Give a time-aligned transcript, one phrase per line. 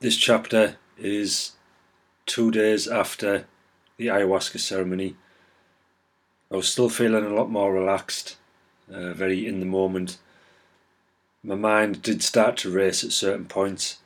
[0.00, 1.52] This chapter is
[2.24, 3.46] two days after
[3.96, 5.16] the ayahuasca ceremony.
[6.52, 8.36] I was still feeling a lot more relaxed,
[8.92, 10.18] uh, very in the moment.
[11.42, 13.98] My mind did start to race at certain points,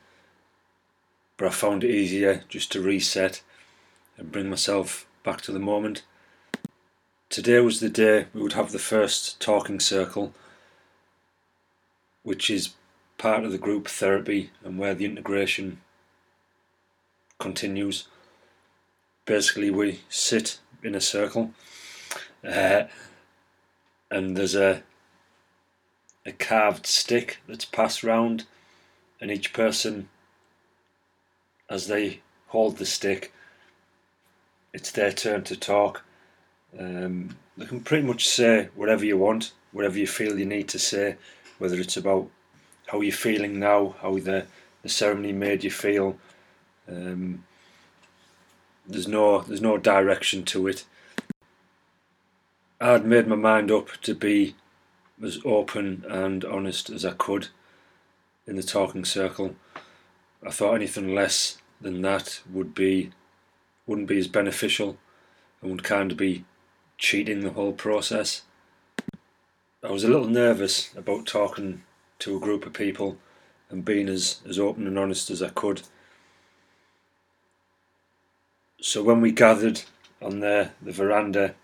[1.37, 3.43] but I found it easier just to reset
[4.17, 6.01] and bring myself back to the moment.
[7.29, 10.33] Today was the day we would have the first talking circle,
[12.23, 12.73] which is
[13.17, 15.81] part of the group therapy and where the integration
[17.39, 18.07] continues.
[19.25, 21.53] Basically, we sit in a circle,
[22.45, 22.83] uh,
[24.11, 24.83] and there's a
[26.25, 28.45] a carved stick that's passed round,
[29.19, 30.07] and each person,
[31.69, 33.33] as they hold the stick,
[34.73, 36.03] it's their turn to talk.
[36.79, 40.79] Um, they can pretty much say whatever you want, whatever you feel you need to
[40.79, 41.17] say,
[41.59, 42.29] whether it's about
[42.87, 44.45] how you're feeling now, how the,
[44.81, 46.17] the ceremony made you feel.
[46.87, 47.43] Um,
[48.85, 50.85] there's no there's no direction to it.
[52.81, 54.55] I'd made my mind up to be
[55.23, 57.47] as open and honest as I could
[58.45, 59.55] in the talking circle.
[60.45, 63.11] I thought anything less than that would be
[63.87, 64.97] wouldn't be as beneficial
[65.61, 66.43] and would kind of be
[66.97, 68.41] cheating the whole process.
[69.81, 71.83] I was a little nervous about talking
[72.23, 73.17] to a group of people
[73.69, 75.81] and being as, as open and honest as I could.
[78.81, 79.81] So when we gathered
[80.21, 81.55] on the, the veranda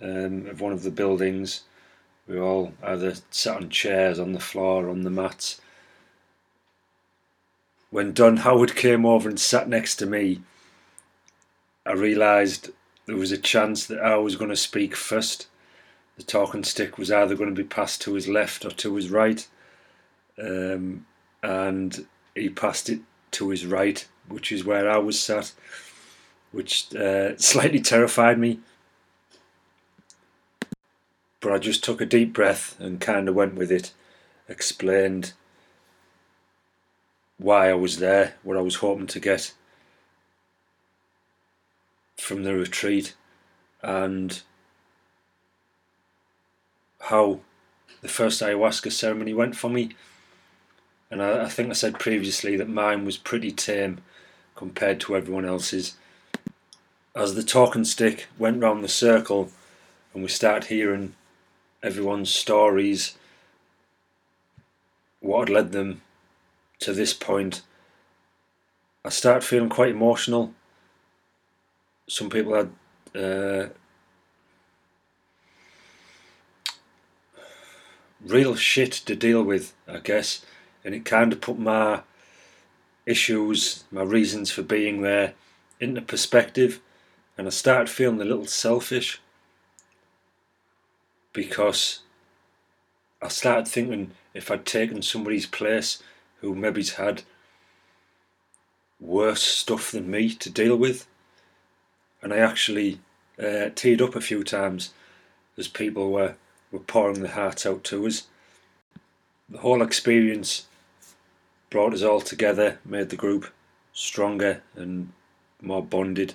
[0.00, 1.62] um, of one of the buildings,
[2.28, 5.60] we all either sat on chairs, on the floor, on the mats.
[7.90, 10.42] When Don Howard came over and sat next to me,
[11.84, 12.70] I realised
[13.06, 15.48] there was a chance that I was going to speak first.
[16.16, 19.10] The talking stick was either going to be passed to his left or to his
[19.10, 19.48] right,
[20.40, 21.06] um,
[21.42, 23.00] and he passed it
[23.32, 25.52] to his right, which is where I was sat,
[26.50, 28.60] which uh, slightly terrified me.
[31.40, 33.92] But I just took a deep breath and kind of went with it,
[34.48, 35.32] explained
[37.38, 39.52] why I was there, what I was hoping to get
[42.16, 43.14] from the retreat
[43.82, 44.42] and
[47.00, 47.40] how
[48.00, 49.90] the first ayahuasca ceremony went for me.
[51.12, 53.98] And I, I, think I said previously that mine was pretty tame
[54.56, 55.94] compared to everyone else's.
[57.14, 59.52] As the talking stick went round the circle
[60.12, 61.14] and we started hearing
[61.84, 63.16] everyone's stories,
[65.20, 66.02] what had led them
[66.80, 67.62] to this point,
[69.04, 70.54] I started feeling quite emotional
[72.12, 72.70] some people had
[73.14, 73.68] uh,
[78.24, 80.44] real shit to deal with, I guess,
[80.84, 82.02] and it kind of put my
[83.06, 85.34] issues, my reasons for being there
[85.80, 86.80] into perspective,
[87.36, 89.20] and I started feeling a little selfish
[91.32, 92.00] because
[93.20, 96.02] I started thinking if I'd taken somebody's place
[96.40, 97.22] who maybe's had
[99.00, 101.06] worse stuff than me to deal with,
[102.22, 103.00] and I actually
[103.38, 104.92] uh, teared up a few times
[105.56, 106.36] as people were,
[106.70, 108.26] were pouring their hearts out to us.
[109.48, 110.66] The whole experience
[111.72, 113.46] brought us all together, made the group
[113.94, 115.10] stronger and
[115.62, 116.34] more bonded,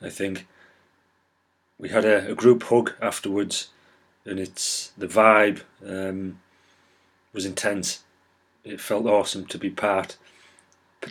[0.00, 0.46] I think.
[1.76, 3.70] We had a, a group hug afterwards,
[4.24, 6.38] and it's the vibe um,
[7.32, 8.04] was intense.
[8.62, 10.16] It felt awesome to be part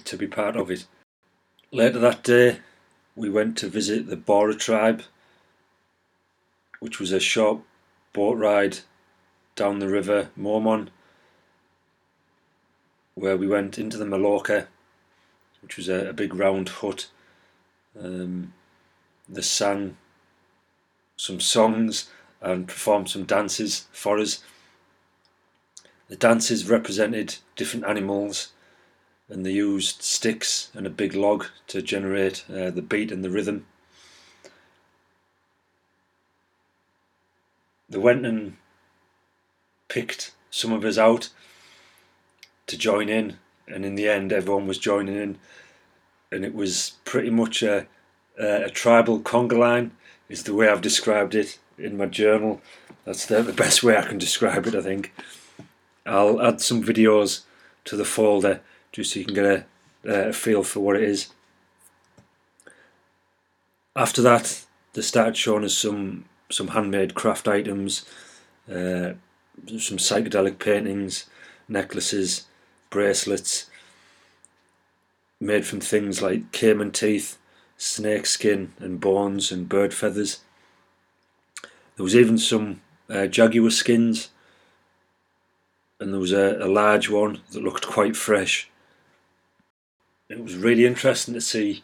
[0.06, 0.86] to be part of it.
[1.72, 2.60] Later that day,
[3.14, 5.04] we went to visit the Bora tribe,
[6.80, 7.60] which was a short
[8.14, 8.80] boat ride
[9.58, 10.90] down the river Momon,
[13.20, 14.68] where we went into the Maloka,
[15.62, 17.10] which was a, a big round hut.
[18.00, 18.54] Um,
[19.28, 19.98] they sang
[21.18, 22.10] some songs
[22.42, 24.42] and performed some dances for us.
[26.08, 28.54] The dances represented different animals
[29.28, 33.30] and they used sticks and a big log to generate uh, the beat and the
[33.30, 33.68] rhythm.
[37.90, 38.56] They went and
[39.88, 41.30] picked some of us out
[42.70, 43.38] to join in,
[43.68, 45.38] and in the end, everyone was joining in,
[46.32, 47.88] and it was pretty much a,
[48.40, 49.92] a, a tribal conga line,
[50.30, 52.62] is the way I've described it in my journal.
[53.06, 55.14] That's the, the best way I can describe it, I think.
[56.06, 57.42] I'll add some videos
[57.86, 58.62] to the folder
[58.92, 59.66] just so you can get a,
[60.30, 61.30] a feel for what it is.
[63.96, 68.06] After that, they started showing us some some handmade craft items,
[68.68, 69.14] uh,
[69.68, 71.30] some psychedelic paintings,
[71.68, 72.46] necklaces,
[72.90, 73.70] bracelets.
[75.40, 77.38] made from things like caiman teeth,
[77.78, 80.40] snake skin, and bones, and bird feathers.
[81.96, 84.30] There was even some uh, jaguar skins,
[86.00, 88.70] and there was a, a large one that looked quite fresh.
[90.30, 91.84] It was really interesting to see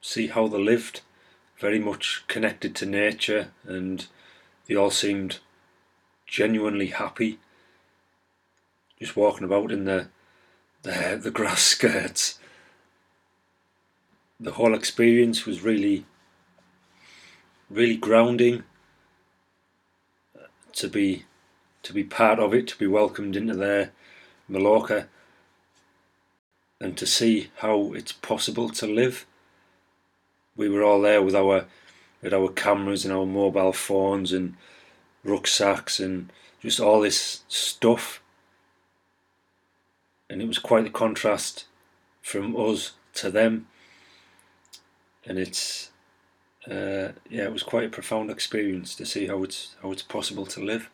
[0.00, 1.02] see how they lived,
[1.58, 4.06] very much connected to nature, and
[4.66, 5.38] they all seemed
[6.26, 7.38] genuinely happy,
[9.00, 10.08] just walking about in the
[10.82, 12.38] the, the grass skirts.
[14.38, 16.06] The whole experience was really,
[17.68, 18.64] really grounding.
[20.34, 21.24] Uh, to be,
[21.82, 23.92] to be part of it, to be welcomed into their
[24.50, 25.06] Maloka,
[26.80, 29.26] and to see how it's possible to live.
[30.56, 31.66] We were all there with our,
[32.22, 34.56] with our cameras and our mobile phones and
[35.22, 36.32] rucksacks and
[36.62, 38.22] just all this stuff
[40.30, 41.64] and it was quite the contrast
[42.22, 43.66] from us to them.
[45.26, 45.90] And it's
[46.66, 50.46] uh, yeah, it was quite a profound experience to see how it's how it's possible
[50.46, 50.88] to live.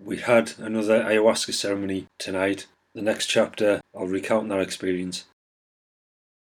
[0.00, 2.66] We had another ayahuasca ceremony tonight.
[2.94, 5.26] The next chapter, I'll recount that experience.